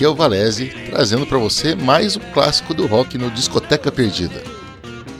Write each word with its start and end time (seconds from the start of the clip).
Aqui 0.00 0.06
é 0.06 0.08
o 0.08 0.14
Valese, 0.14 0.72
trazendo 0.88 1.26
para 1.26 1.36
você 1.36 1.74
mais 1.74 2.16
um 2.16 2.20
clássico 2.32 2.72
do 2.72 2.86
rock 2.86 3.18
no 3.18 3.30
Discoteca 3.30 3.92
Perdida. 3.92 4.42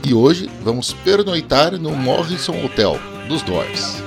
E 0.02 0.14
hoje 0.14 0.48
vamos 0.62 0.94
pernoitar 0.94 1.72
no 1.72 1.94
Morrison 1.94 2.64
Hotel, 2.64 2.98
dos 3.28 3.42
Doors. 3.42 4.02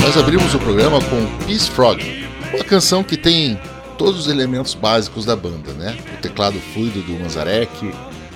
Nós 0.00 0.16
abrimos 0.16 0.54
o 0.54 0.58
programa 0.60 1.00
com 1.00 1.46
Peace 1.46 1.68
Frog, 1.68 2.24
uma 2.54 2.62
canção 2.62 3.02
que 3.02 3.16
tem 3.16 3.60
todos 3.98 4.20
os 4.20 4.26
elementos 4.28 4.72
básicos 4.74 5.24
da 5.24 5.34
banda, 5.34 5.72
né? 5.72 5.98
O 6.16 6.22
teclado 6.22 6.60
fluido 6.72 7.02
do 7.02 7.14
Manzarek, 7.14 7.92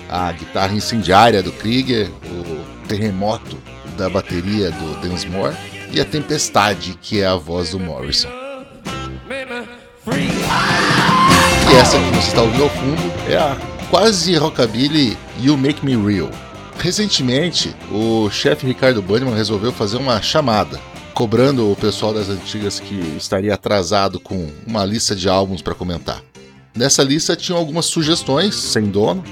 a 0.09 0.33
guitarra 0.33 0.73
incendiária 0.73 1.41
do 1.41 1.53
Krieger, 1.53 2.11
o 2.25 2.87
terremoto 2.89 3.57
da 3.97 4.09
bateria 4.09 4.69
do 4.69 4.99
Densmore 4.99 5.55
e 5.91 5.99
a 6.01 6.05
tempestade 6.05 6.97
que 7.01 7.21
é 7.21 7.25
a 7.27 7.35
voz 7.35 7.71
do 7.71 7.79
Morrison. 7.79 8.29
E 11.69 11.75
essa 11.75 11.99
que 11.99 12.09
você 12.09 12.29
está 12.29 12.41
ouvindo 12.41 12.63
ao 12.63 12.69
fundo 12.69 13.01
é 13.29 13.37
a 13.37 13.57
quase 13.89 14.35
rockabilly 14.35 15.17
You 15.39 15.57
Make 15.57 15.85
Me 15.85 15.95
Real. 15.95 16.29
Recentemente, 16.79 17.75
o 17.91 18.29
chefe 18.29 18.65
Ricardo 18.65 19.01
Banniman 19.01 19.35
resolveu 19.35 19.71
fazer 19.71 19.97
uma 19.97 20.21
chamada, 20.21 20.79
cobrando 21.13 21.71
o 21.71 21.75
pessoal 21.75 22.13
das 22.13 22.29
antigas 22.29 22.79
que 22.79 22.95
estaria 23.17 23.53
atrasado 23.53 24.19
com 24.19 24.49
uma 24.65 24.85
lista 24.85 25.15
de 25.15 25.27
álbuns 25.27 25.61
para 25.61 25.73
comentar. 25.73 26.21
Nessa 26.75 27.01
lista 27.03 27.35
tinham 27.35 27.57
algumas 27.57 27.87
sugestões, 27.87 28.55
sem 28.55 28.85
dono, 28.85 29.23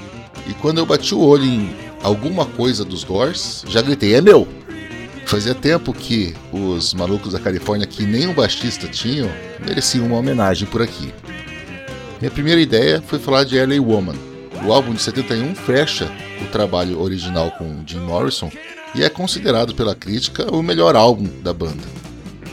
e 0.48 0.54
quando 0.54 0.78
eu 0.78 0.86
bati 0.86 1.14
o 1.14 1.20
olho 1.20 1.44
em 1.44 1.74
alguma 2.02 2.44
coisa 2.44 2.84
dos 2.84 3.04
Doors, 3.04 3.64
já 3.68 3.80
gritei: 3.80 4.14
é 4.14 4.20
meu! 4.20 4.65
Fazia 5.26 5.56
tempo 5.56 5.92
que 5.92 6.34
os 6.52 6.94
malucos 6.94 7.32
da 7.32 7.40
Califórnia, 7.40 7.84
que 7.84 8.04
nem 8.04 8.28
um 8.28 8.32
baixista 8.32 8.86
tinham, 8.86 9.28
mereciam 9.66 10.06
uma 10.06 10.18
homenagem 10.18 10.68
por 10.68 10.80
aqui. 10.80 11.12
Minha 12.20 12.30
primeira 12.30 12.60
ideia 12.60 13.02
foi 13.04 13.18
falar 13.18 13.42
de 13.42 13.58
LA 13.58 13.82
Woman. 13.82 14.14
O 14.64 14.72
álbum 14.72 14.94
de 14.94 15.02
71 15.02 15.56
fecha 15.56 16.08
o 16.40 16.46
trabalho 16.46 17.00
original 17.00 17.50
com 17.50 17.82
Jim 17.84 17.98
Morrison 17.98 18.52
e 18.94 19.02
é 19.02 19.08
considerado 19.08 19.74
pela 19.74 19.96
crítica 19.96 20.48
o 20.54 20.62
melhor 20.62 20.94
álbum 20.94 21.28
da 21.42 21.52
banda. 21.52 21.82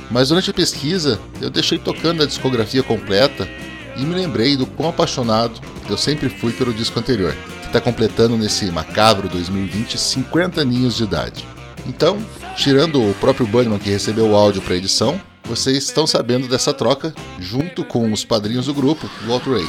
Mas 0.10 0.30
durante 0.30 0.50
a 0.50 0.54
pesquisa, 0.54 1.20
eu 1.40 1.52
deixei 1.52 1.78
tocando 1.78 2.24
a 2.24 2.25
discografia 2.25 2.81
completa 2.81 3.48
e 3.96 4.02
me 4.02 4.16
lembrei 4.16 4.58
do 4.58 4.66
quão 4.66 4.90
apaixonado 4.90 5.62
eu 5.88 5.98
sempre 5.98 6.28
fui 6.28 6.52
pelo 6.52 6.74
disco 6.74 7.00
anterior, 7.00 7.36
que 7.62 7.68
está 7.68 7.80
completando 7.80 8.36
nesse 8.36 8.66
macabro 8.72 9.30
2020 9.30 9.96
50 9.96 10.60
aninhos 10.60 10.98
de 10.98 11.04
idade. 11.04 11.46
Então, 11.86 12.18
tirando 12.56 13.02
o 13.02 13.14
próprio 13.16 13.48
Bunnyman 13.48 13.80
que 13.80 13.90
recebeu 13.90 14.30
o 14.30 14.36
áudio 14.36 14.62
para 14.62 14.76
edição, 14.76 15.20
vocês 15.44 15.78
estão 15.78 16.08
sabendo 16.08 16.48
dessa 16.48 16.74
troca 16.74 17.14
junto 17.40 17.84
com 17.84 18.12
os 18.12 18.24
padrinhos 18.24 18.68
do 18.68 18.74
grupo, 18.74 19.10
do 19.26 19.34
Outrage. 19.34 19.68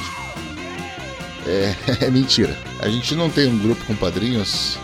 É, 1.47 1.75
é 2.07 2.11
mentira. 2.11 2.57
A 2.81 2.89
gente 2.89 3.15
não 3.15 3.29
tem 3.29 3.49
um 3.49 3.59
grupo 3.59 3.85
com 3.85 3.95
padrinhos 3.95 4.79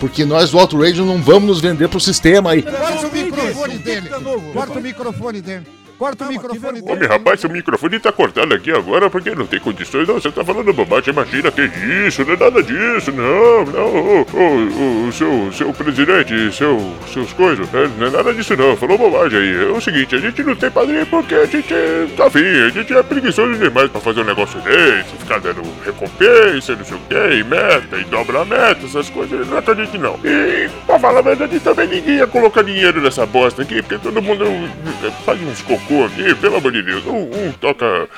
porque 0.00 0.24
nós 0.24 0.50
do 0.50 0.58
Outrage 0.58 1.00
não 1.00 1.22
vamos 1.22 1.48
nos 1.48 1.60
vender 1.60 1.88
pro 1.88 2.00
sistema 2.00 2.50
aí. 2.50 2.62
Corta 2.62 3.06
o 3.06 3.12
microfone 3.12 3.78
dele. 3.78 4.08
Corta 4.52 4.78
o 4.78 4.82
microfone 4.82 5.40
dele. 5.40 5.66
Corta 6.04 6.24
o 6.26 6.28
microfone 6.28 6.82
Ô, 6.82 6.96
meu 6.96 7.08
rapaz, 7.08 7.40
seu 7.40 7.48
microfone 7.48 7.98
tá 7.98 8.12
cortado 8.12 8.52
aqui 8.52 8.70
agora 8.70 9.08
porque 9.08 9.34
não 9.34 9.46
tem 9.46 9.58
condições. 9.58 10.06
Não, 10.06 10.20
você 10.20 10.30
tá 10.30 10.44
falando 10.44 10.70
bobagem. 10.70 11.14
Imagina, 11.14 11.50
que 11.50 11.62
isso, 12.06 12.22
não 12.26 12.34
é 12.34 12.36
nada 12.36 12.62
disso. 12.62 13.10
Não, 13.10 13.64
não. 13.64 13.86
Ô, 13.86 14.26
ô, 14.34 15.08
ô, 15.08 15.12
seu, 15.12 15.50
seu 15.50 15.72
presidente, 15.72 16.52
seu, 16.52 16.78
seus 17.10 17.32
coisas, 17.32 17.66
é, 17.72 17.88
não 17.98 18.08
é 18.08 18.10
nada 18.10 18.34
disso 18.34 18.54
não. 18.54 18.76
Falou 18.76 18.98
bobagem 18.98 19.38
aí. 19.38 19.64
É 19.64 19.70
o 19.70 19.80
seguinte, 19.80 20.14
a 20.14 20.18
gente 20.18 20.42
não 20.42 20.54
tem 20.54 20.70
padrinho 20.70 21.06
porque 21.06 21.34
a 21.36 21.46
gente 21.46 21.74
tá 22.18 22.26
afim. 22.26 22.44
A 22.44 22.68
gente 22.68 22.92
é 22.92 23.02
preguiçoso 23.02 23.54
demais 23.58 23.90
pra 23.90 23.98
fazer 23.98 24.20
um 24.20 24.24
negócio 24.24 24.60
desse. 24.60 25.16
Ficar 25.16 25.40
dando 25.40 25.62
recompensa, 25.86 26.76
não 26.76 26.84
sei 26.84 26.98
o 26.98 27.00
que, 27.08 27.34
e 27.34 27.44
meta, 27.44 27.96
e 27.96 28.04
dobra 28.04 28.42
a 28.42 28.44
meta, 28.44 28.84
essas 28.84 29.08
coisas. 29.08 29.48
Não 29.48 29.56
acredito 29.56 29.96
não. 29.96 30.20
E, 30.22 30.68
pra 30.84 30.98
falar 30.98 31.20
a 31.20 31.22
verdade, 31.22 31.58
também 31.60 31.88
ninguém 31.88 32.16
ia 32.16 32.26
colocar 32.26 32.62
dinheiro 32.62 33.00
nessa 33.00 33.24
bosta 33.24 33.62
aqui, 33.62 33.80
porque 33.80 33.96
todo 33.96 34.20
mundo 34.20 34.44
eh, 34.44 35.10
faz 35.24 35.40
uns 35.40 35.62
cocô 35.62 35.93
aqui, 36.02 36.34
pelo 36.34 36.56
amor 36.56 36.72
de 36.72 36.82
Deus. 36.82 37.04
Um, 37.06 37.48
um 37.48 37.52
toca 37.52 38.08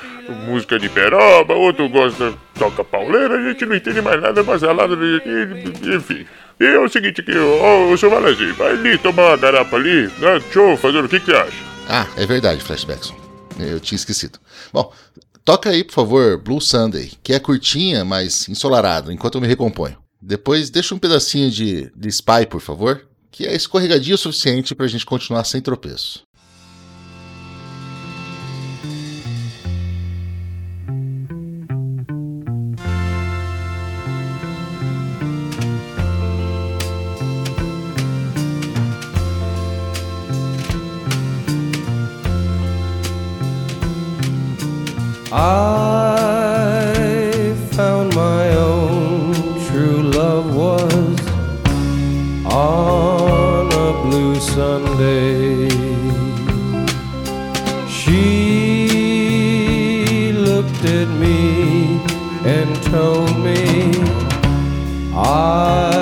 música 0.46 0.78
de 0.78 0.88
peroba, 0.88 1.54
outro 1.54 1.88
gosta, 1.88 2.32
toca 2.58 2.82
pauleira, 2.84 3.36
a 3.36 3.48
gente 3.48 3.66
não 3.66 3.76
entende 3.76 4.00
mais 4.00 4.22
nada, 4.22 4.42
mas 4.42 4.62
é 4.62 4.72
lá, 4.72 4.84
enfim. 4.86 6.26
E 6.58 6.64
é 6.64 6.78
o 6.78 6.88
seguinte 6.88 7.20
aqui, 7.20 7.32
ó, 7.36 7.92
ô, 7.92 7.96
seu 7.98 8.08
Valenzinho, 8.08 8.54
vai 8.54 8.72
ali 8.72 8.96
tomar 8.96 9.28
uma 9.28 9.36
garapa 9.36 9.76
ali, 9.76 10.10
né? 10.18 10.40
Show, 10.52 10.76
fazer 10.76 11.04
o 11.04 11.08
que 11.08 11.20
que 11.20 11.26
você 11.26 11.36
acha? 11.36 11.58
Ah, 11.88 12.06
é 12.16 12.24
verdade, 12.24 12.62
Flashbackson. 12.62 13.14
Eu 13.58 13.78
tinha 13.78 13.96
esquecido. 13.96 14.38
Bom, 14.72 14.92
toca 15.44 15.70
aí, 15.70 15.84
por 15.84 15.92
favor, 15.92 16.38
Blue 16.38 16.60
Sunday, 16.60 17.12
que 17.22 17.32
é 17.34 17.38
curtinha, 17.38 18.04
mas 18.04 18.48
ensolarada, 18.48 19.12
enquanto 19.12 19.34
eu 19.34 19.40
me 19.40 19.46
recomponho. 19.46 19.96
Depois 20.20 20.70
deixa 20.70 20.94
um 20.94 20.98
pedacinho 20.98 21.50
de, 21.50 21.90
de 21.94 22.08
Spy, 22.08 22.46
por 22.48 22.60
favor, 22.60 23.06
que 23.30 23.46
é 23.46 23.54
escorregadio 23.54 24.14
o 24.14 24.18
suficiente 24.18 24.74
pra 24.74 24.86
gente 24.86 25.04
continuar 25.04 25.44
sem 25.44 25.60
tropeço. 25.60 26.25
Told 63.06 63.38
me. 63.38 63.92
I 65.14 65.95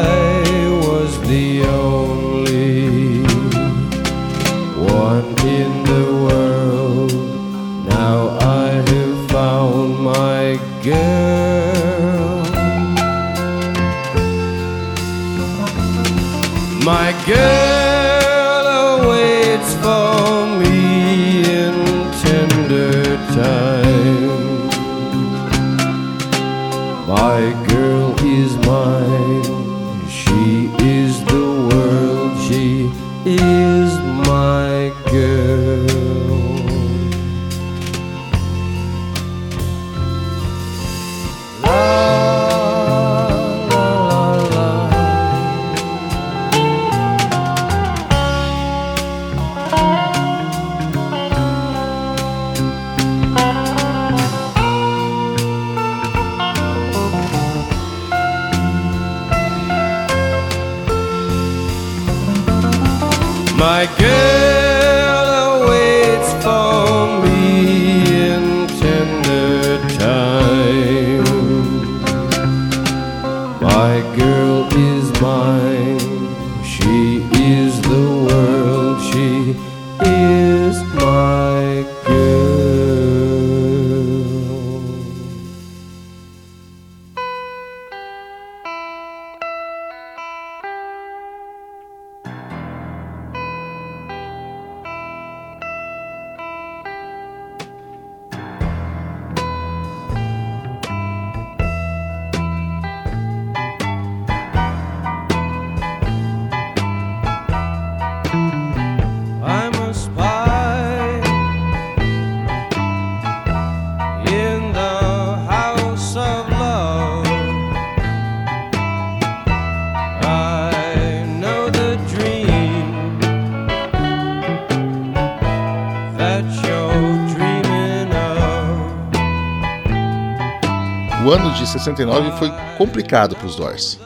ano 131.44 131.54
de 131.54 131.66
69 131.66 132.38
foi 132.38 132.50
complicado 132.78 133.36
para 133.36 133.46
os 133.46 133.56
Doors. 133.56 134.00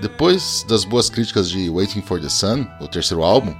Depois 0.00 0.64
das 0.66 0.84
boas 0.84 1.10
críticas 1.10 1.50
de 1.50 1.68
Waiting 1.68 2.00
for 2.00 2.18
the 2.18 2.28
Sun, 2.28 2.66
o 2.80 2.88
terceiro 2.88 3.22
álbum, 3.22 3.54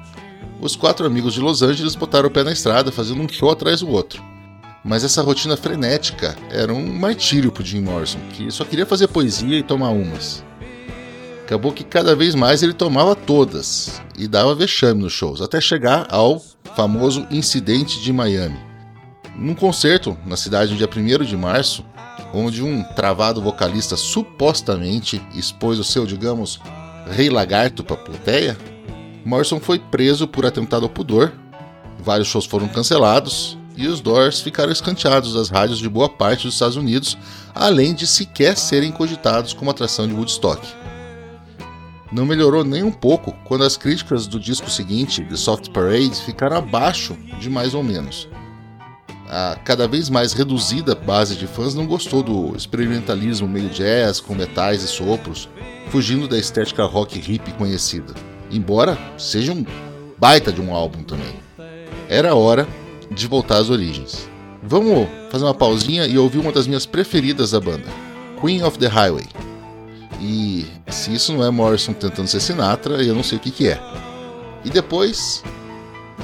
os 0.59 0.75
quatro 0.75 1.05
amigos 1.07 1.35
de 1.35 1.41
Los 1.41 1.61
Angeles 1.61 1.95
botaram 1.95 2.29
o 2.29 2.31
pé 2.31 2.43
na 2.43 2.53
estrada, 2.53 2.91
fazendo 2.91 3.21
um 3.21 3.29
show 3.29 3.51
atrás 3.51 3.81
do 3.81 3.91
outro. 3.91 4.25
Mas 4.83 5.05
essa 5.05 5.23
rotina 5.23 5.57
frenética 5.57 6.35
era 6.51 6.73
um 6.73 6.99
martírio 6.99 7.53
pro 7.53 7.65
Jim 7.65 7.83
Morrison, 7.83 8.21
que 8.33 8.51
só 8.51 8.65
queria 8.65 8.87
fazer 8.87 9.09
poesia 9.09 9.59
e 9.59 9.63
tomar 9.63 9.91
umas. 9.91 10.43
Acabou 11.45 11.73
que 11.73 11.85
cada 11.85 12.17
vez 12.17 12.35
mais 12.35 12.63
ele 12.63 12.73
tomava 12.73 13.15
todas 13.15 14.01
e 14.17 14.27
dava 14.27 14.55
vexame 14.55 15.03
nos 15.03 15.13
shows, 15.13 15.43
até 15.43 15.61
chegar 15.61 16.07
ao 16.11 16.43
famoso 16.75 17.27
incidente 17.31 18.01
de 18.01 18.13
Miami. 18.13 18.59
Num 19.37 19.55
concerto 19.55 20.17
na 20.25 20.37
cidade 20.37 20.73
no 20.73 20.79
dia 20.79 20.89
1 20.89 21.25
de 21.25 21.37
março, 21.37 21.85
onde 22.35 22.63
um 22.63 22.83
travado 22.83 23.41
vocalista 23.41 23.97
supostamente 23.97 25.23
expôs 25.35 25.79
o 25.79 25.85
seu, 25.85 26.05
digamos, 26.05 26.61
rei 27.11 27.31
lagarto 27.31 27.85
para 27.85 27.95
a 27.95 28.05
plateia, 28.05 28.59
Morrison 29.25 29.61
foi 29.61 29.79
preso 29.79 30.27
por 30.27 30.45
atentado 30.45 30.85
ao 30.85 30.91
pudor, 30.91 31.33
vários 31.99 32.29
shows 32.29 32.45
foram 32.45 32.69
cancelados 32.69 33.57
e 33.77 33.87
os 33.87 34.01
Doors 34.01 34.41
ficaram 34.41 34.71
escanteados 34.71 35.35
das 35.35 35.49
rádios 35.49 35.79
de 35.79 35.89
boa 35.89 36.09
parte 36.09 36.45
dos 36.45 36.55
Estados 36.55 36.77
Unidos, 36.77 37.17
além 37.55 37.95
de 37.95 38.07
sequer 38.07 38.57
serem 38.57 38.93
cogitados 38.93 39.53
como 39.53 39.71
atração 39.71 40.07
de 40.07 40.15
Woodstock. 40.15 40.61
Não 42.13 42.27
melhorou 42.27 42.63
nem 42.63 42.83
um 42.83 42.93
pouco 42.93 43.33
quando 43.45 43.65
as 43.65 43.77
críticas 43.77 44.27
do 44.27 44.39
disco 44.39 44.71
seguinte, 44.71 45.25
The 45.25 45.37
Soft 45.37 45.71
Parade, 45.71 46.15
ficaram 46.25 46.59
abaixo 46.59 47.17
de 47.41 47.51
mais 47.51 47.75
ou 47.75 47.83
menos. 47.83 48.29
A 49.29 49.57
cada 49.65 49.89
vez 49.89 50.11
mais 50.11 50.33
reduzida 50.33 50.95
base 50.95 51.37
de 51.37 51.47
fãs 51.47 51.75
não 51.75 51.87
gostou 51.87 52.23
do 52.23 52.57
experimentalismo 52.57 53.49
meio 53.49 53.69
jazz 53.71 54.21
com 54.21 54.35
metais 54.35 54.83
e 54.83 54.89
sopros, 54.89 55.49
fugindo 55.89 56.29
da 56.29 56.39
estética 56.39 56.85
rock 56.85 57.19
hip 57.19 57.53
conhecida 57.53 58.15
embora 58.51 58.97
seja 59.19 59.53
um 59.53 59.65
baita 60.19 60.53
de 60.53 60.61
um 60.61 60.75
álbum 60.75 61.03
também. 61.03 61.35
Era 62.09 62.35
hora 62.35 62.67
de 63.11 63.27
voltar 63.27 63.59
às 63.59 63.71
origens. 63.71 64.29
Vamos 64.63 65.09
fazer 65.31 65.45
uma 65.45 65.55
pausinha 65.55 66.07
e 66.07 66.17
ouvir 66.17 66.39
uma 66.39 66.53
das 66.53 66.67
minhas 66.67 66.87
preferidas 66.87 67.51
da 67.51 67.61
banda, 67.61 67.87
Queen 68.41 68.63
of 68.63 68.79
the 68.79 68.87
Highway. 68.87 69.27
E 70.21 70.67
se 70.89 71.13
isso 71.13 71.33
não 71.33 71.45
é 71.45 71.51
Morrison 71.51 71.93
tentando 71.93 72.29
ser 72.29 72.41
Sinatra, 72.41 73.03
eu 73.03 73.15
não 73.15 73.23
sei 73.23 73.37
o 73.37 73.41
que, 73.41 73.51
que 73.51 73.69
é. 73.69 73.81
E 74.65 74.71
depois, 74.71 75.43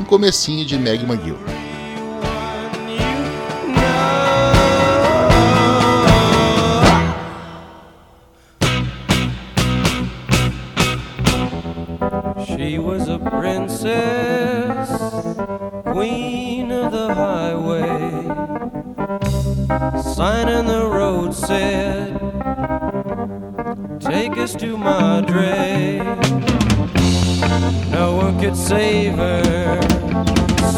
um 0.01 0.05
comecinho 0.05 0.65
de 0.65 0.79
Meg 0.79 1.05
McGill. 1.05 1.37
Said, 21.51 22.15
Take 24.01 24.37
us 24.39 24.55
to 24.55 24.79
Madre. 24.79 25.99
No 27.91 28.15
one 28.23 28.39
could 28.39 28.57
save 28.57 29.15
her, 29.15 29.81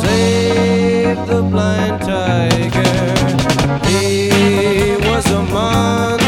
save 0.02 1.18
the 1.26 1.42
blind 1.52 2.00
tiger. 2.00 2.94
He 3.86 4.96
was 5.08 5.26
a 5.30 5.42
monster, 5.42 6.21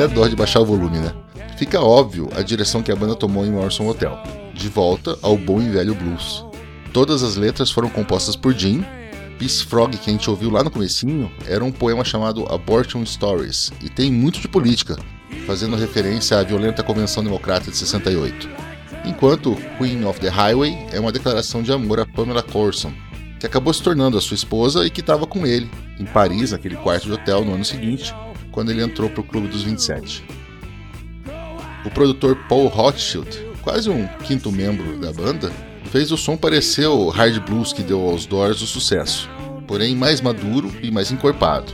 Até 0.00 0.08
dó 0.08 0.26
de 0.26 0.34
baixar 0.34 0.60
o 0.60 0.64
volume, 0.64 0.98
né? 0.98 1.12
Fica 1.58 1.78
óbvio 1.78 2.30
a 2.34 2.40
direção 2.40 2.82
que 2.82 2.90
a 2.90 2.96
banda 2.96 3.14
tomou 3.14 3.44
em 3.44 3.50
Morrison 3.50 3.86
Hotel. 3.86 4.18
De 4.54 4.66
volta 4.66 5.18
ao 5.20 5.36
bom 5.36 5.60
e 5.60 5.68
velho 5.68 5.94
blues. 5.94 6.42
Todas 6.90 7.22
as 7.22 7.36
letras 7.36 7.70
foram 7.70 7.90
compostas 7.90 8.34
por 8.34 8.54
Jim. 8.54 8.82
Peace 9.38 9.62
Frog, 9.64 9.94
que 9.96 10.08
a 10.08 10.12
gente 10.12 10.30
ouviu 10.30 10.50
lá 10.50 10.64
no 10.64 10.70
comecinho, 10.70 11.30
era 11.46 11.62
um 11.62 11.70
poema 11.70 12.02
chamado 12.02 12.46
Abortion 12.50 13.04
Stories, 13.04 13.72
e 13.82 13.88
tem 13.88 14.10
muito 14.10 14.38
de 14.38 14.48
política, 14.48 14.98
fazendo 15.46 15.76
referência 15.76 16.38
à 16.38 16.42
violenta 16.42 16.82
Convenção 16.82 17.24
Democrata 17.24 17.70
de 17.70 17.76
68. 17.76 18.48
Enquanto 19.06 19.56
Queen 19.78 20.04
of 20.04 20.20
the 20.20 20.28
Highway 20.28 20.78
é 20.92 21.00
uma 21.00 21.12
declaração 21.12 21.62
de 21.62 21.72
amor 21.72 22.00
a 22.00 22.06
Pamela 22.06 22.42
Corson, 22.42 22.92
que 23.38 23.46
acabou 23.46 23.72
se 23.72 23.82
tornando 23.82 24.18
a 24.18 24.20
sua 24.20 24.34
esposa 24.34 24.86
e 24.86 24.90
que 24.90 25.00
estava 25.00 25.26
com 25.26 25.46
ele, 25.46 25.70
em 25.98 26.04
Paris, 26.04 26.52
naquele 26.52 26.76
quarto 26.76 27.06
de 27.06 27.12
hotel, 27.12 27.42
no 27.42 27.54
ano 27.54 27.64
seguinte, 27.64 28.14
quando 28.50 28.70
ele 28.70 28.82
entrou 28.82 29.08
para 29.10 29.20
o 29.20 29.24
Clube 29.24 29.48
dos 29.48 29.62
27. 29.62 30.24
O 31.84 31.90
produtor 31.90 32.36
Paul 32.48 32.66
Rothschild, 32.66 33.28
quase 33.62 33.88
um 33.88 34.06
quinto 34.24 34.52
membro 34.52 34.98
da 34.98 35.12
banda, 35.12 35.50
fez 35.90 36.12
o 36.12 36.16
som 36.16 36.36
parecer 36.36 36.86
o 36.86 37.08
hard 37.08 37.40
blues 37.40 37.72
que 37.72 37.82
deu 37.82 38.00
aos 38.00 38.26
Doors 38.26 38.60
o 38.60 38.66
sucesso, 38.66 39.28
porém 39.66 39.96
mais 39.96 40.20
maduro 40.20 40.70
e 40.82 40.90
mais 40.90 41.10
encorpado. 41.10 41.72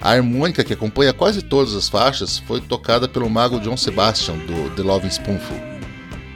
A 0.00 0.10
harmônica 0.10 0.62
que 0.62 0.74
acompanha 0.74 1.12
quase 1.12 1.42
todas 1.42 1.74
as 1.74 1.88
faixas 1.88 2.38
foi 2.38 2.60
tocada 2.60 3.08
pelo 3.08 3.30
mago 3.30 3.58
John 3.58 3.76
Sebastian 3.76 4.36
do 4.38 4.70
The 4.76 4.82
Loving 4.82 5.10
Spoonful. 5.10 5.56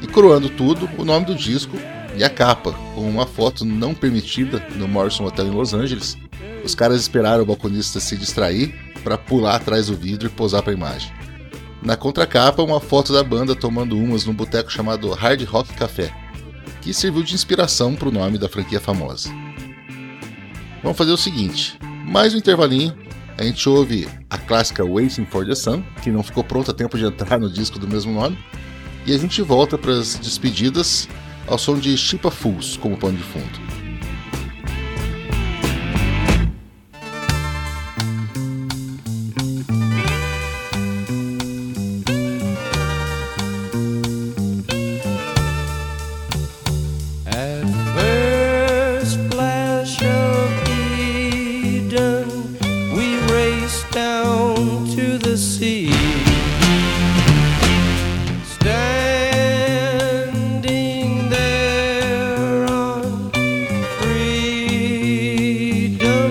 E 0.00 0.06
coroando 0.06 0.48
tudo, 0.48 0.88
o 0.96 1.04
nome 1.04 1.26
do 1.26 1.34
disco 1.34 1.76
e 2.16 2.24
a 2.24 2.30
capa, 2.30 2.72
com 2.94 3.08
uma 3.08 3.26
foto 3.26 3.64
não 3.64 3.94
permitida 3.94 4.66
no 4.74 4.88
Morrison 4.88 5.24
Hotel 5.24 5.46
em 5.46 5.50
Los 5.50 5.74
Angeles. 5.74 6.16
Os 6.64 6.74
caras 6.74 7.00
esperaram 7.00 7.42
o 7.42 7.46
balconista 7.46 8.00
se 8.00 8.16
distrair 8.16 8.74
para 9.02 9.18
pular 9.18 9.56
atrás 9.56 9.86
do 9.86 9.96
vidro 9.96 10.28
e 10.28 10.30
posar 10.30 10.62
para 10.62 10.72
a 10.72 10.76
imagem. 10.76 11.12
Na 11.82 11.96
contracapa, 11.96 12.62
uma 12.62 12.80
foto 12.80 13.12
da 13.12 13.22
banda 13.22 13.56
tomando 13.56 13.96
umas 13.96 14.26
num 14.26 14.34
boteco 14.34 14.70
chamado 14.70 15.10
Hard 15.12 15.42
Rock 15.44 15.72
Café, 15.74 16.14
que 16.82 16.92
serviu 16.92 17.22
de 17.22 17.34
inspiração 17.34 17.94
para 17.94 18.08
o 18.08 18.12
nome 18.12 18.36
da 18.36 18.48
franquia 18.48 18.80
famosa. 18.80 19.30
Vamos 20.82 20.98
fazer 20.98 21.12
o 21.12 21.16
seguinte: 21.16 21.78
mais 22.06 22.34
um 22.34 22.38
intervalinho. 22.38 22.94
A 23.38 23.44
gente 23.44 23.66
ouve 23.70 24.06
a 24.28 24.36
clássica 24.36 24.84
Waiting 24.84 25.24
for 25.24 25.46
the 25.46 25.54
Sun, 25.54 25.82
que 26.02 26.10
não 26.10 26.22
ficou 26.22 26.44
pronta 26.44 26.72
a 26.72 26.74
tempo 26.74 26.98
de 26.98 27.06
entrar 27.06 27.40
no 27.40 27.50
disco 27.50 27.78
do 27.78 27.88
mesmo 27.88 28.12
nome, 28.12 28.38
e 29.06 29.14
a 29.14 29.18
gente 29.18 29.40
volta 29.40 29.78
para 29.78 29.92
as 29.92 30.16
despedidas 30.16 31.08
ao 31.46 31.56
som 31.56 31.78
de 31.78 31.96
Chipa 31.96 32.30
Fools 32.30 32.76
como 32.76 32.98
pano 32.98 33.16
de 33.16 33.22
fundo. 33.22 33.69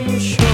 you 0.08 0.20
should. 0.20 0.49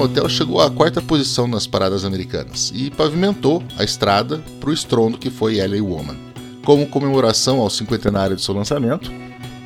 O 0.00 0.04
Hotel 0.04 0.26
chegou 0.30 0.62
à 0.62 0.70
quarta 0.70 1.02
posição 1.02 1.46
nas 1.46 1.66
paradas 1.66 2.06
americanas 2.06 2.72
e 2.74 2.90
pavimentou 2.90 3.62
a 3.76 3.84
estrada 3.84 4.42
para 4.58 4.70
o 4.70 4.72
estrondo 4.72 5.18
que 5.18 5.28
foi 5.28 5.58
LA 5.58 5.82
Woman. 5.82 6.16
Como 6.64 6.86
comemoração 6.86 7.60
ao 7.60 7.68
cinquentenário 7.68 8.34
de 8.34 8.40
seu 8.40 8.54
lançamento, 8.54 9.12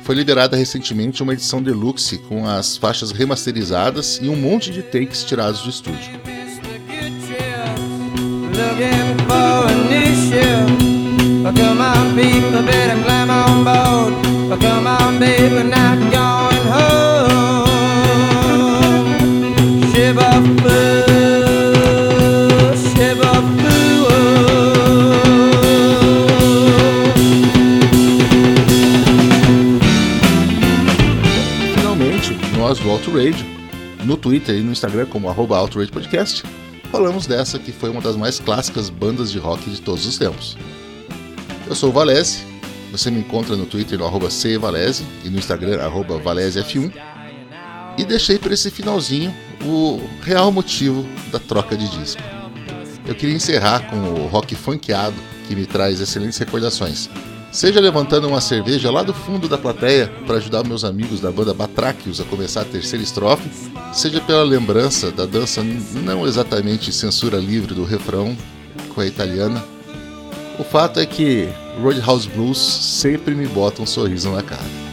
foi 0.03 0.13
liberada 0.13 0.57
recentemente 0.57 1.23
uma 1.23 1.31
edição 1.31 1.63
deluxe 1.63 2.17
com 2.17 2.45
as 2.45 2.75
faixas 2.75 3.11
remasterizadas 3.11 4.19
e 4.21 4.27
um 4.27 4.35
monte 4.35 4.71
de 4.71 4.81
takes 4.81 5.23
tirados 5.23 5.61
do 5.61 5.69
estúdio. 5.69 6.11
No 34.15 34.17
Twitter 34.17 34.55
e 34.55 34.61
no 34.61 34.71
Instagram 34.71 35.05
como 35.07 35.29
arroba 35.29 35.67
Podcast, 35.91 36.41
falamos 36.89 37.27
dessa 37.27 37.59
que 37.59 37.73
foi 37.73 37.89
uma 37.89 37.99
das 37.99 38.15
mais 38.15 38.39
clássicas 38.39 38.89
bandas 38.89 39.29
de 39.29 39.37
rock 39.37 39.69
de 39.69 39.81
todos 39.81 40.05
os 40.05 40.17
tempos. 40.17 40.57
Eu 41.67 41.75
sou 41.75 41.89
o 41.89 41.91
Valese, 41.91 42.45
você 42.93 43.11
me 43.11 43.19
encontra 43.19 43.57
no 43.57 43.65
Twitter 43.65 43.99
no 43.99 44.05
arroba 44.05 44.29
cvalese 44.29 45.03
e 45.25 45.29
no 45.29 45.37
Instagram 45.37 45.81
arroba 45.81 46.17
valesef1 46.17 46.93
e 47.97 48.05
deixei 48.05 48.39
para 48.39 48.53
esse 48.53 48.71
finalzinho 48.71 49.35
o 49.65 50.01
real 50.21 50.49
motivo 50.49 51.05
da 51.29 51.39
troca 51.39 51.75
de 51.75 51.89
disco. 51.89 52.21
Eu 53.05 53.15
queria 53.15 53.35
encerrar 53.35 53.89
com 53.89 53.97
o 53.97 54.27
rock 54.27 54.55
funkeado 54.55 55.17
que 55.45 55.55
me 55.55 55.65
traz 55.65 55.99
excelentes 55.99 56.37
recordações. 56.37 57.09
Seja 57.55 57.79
levantando 57.79 58.27
uma 58.27 58.41
cerveja 58.41 58.91
lá 58.91 59.01
do 59.01 59.13
fundo 59.13 59.47
da 59.47 59.57
plateia 59.57 60.11
para 60.27 60.35
ajudar 60.35 60.65
meus 60.65 60.83
amigos 60.83 61.21
da 61.21 61.31
banda 61.31 61.53
Batraquios 61.53 62.19
a 62.19 62.25
começar 62.25 62.63
a 62.63 62.65
terceira 62.65 63.01
estrofe, 63.01 63.49
seja 63.93 64.19
pela 64.19 64.43
lembrança 64.43 65.09
da 65.09 65.25
dança 65.25 65.63
não 66.03 66.27
exatamente 66.27 66.91
censura 66.91 67.37
livre 67.37 67.73
do 67.73 67.85
refrão 67.85 68.35
com 68.93 68.99
a 68.99 69.07
italiana. 69.07 69.63
O 70.59 70.65
fato 70.65 70.99
é 70.99 71.05
que 71.05 71.47
Roadhouse 71.81 72.27
Blues 72.27 72.57
sempre 72.57 73.33
me 73.33 73.47
bota 73.47 73.81
um 73.81 73.85
sorriso 73.85 74.29
na 74.31 74.43
cara. 74.43 74.84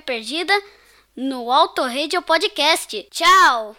Perdida 0.00 0.54
no 1.14 1.52
Auto 1.52 1.82
Radio 1.86 2.22
Podcast. 2.22 2.94
Tchau! 3.10 3.76